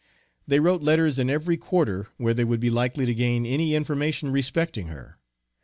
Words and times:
They 0.47 0.59
wrote 0.59 0.81
letters 0.81 1.19
in 1.19 1.29
every 1.29 1.57
quarter 1.57 2.07
where 2.17 2.33
they 2.33 2.43
would 2.43 2.59
be 2.59 2.71
likely 2.71 3.05
to 3.05 3.13
gain 3.13 3.45
any 3.45 3.75
information 3.75 4.31
respecting 4.31 4.87
her. 4.87 5.19